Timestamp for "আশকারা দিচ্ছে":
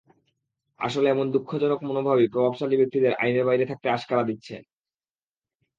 3.89-4.55